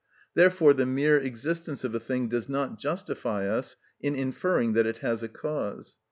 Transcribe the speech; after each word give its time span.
Therefore 0.33 0.73
the 0.73 0.87
mere 0.87 1.19
existence 1.19 1.83
of 1.83 1.93
a 1.93 1.99
thing 1.99 2.27
does 2.27 2.49
not 2.49 2.79
justify 2.79 3.47
us 3.47 3.75
in 4.01 4.15
inferring 4.15 4.73
that 4.73 4.87
it 4.87 4.97
has 4.99 5.21
a 5.21 5.29
cause. 5.29 5.99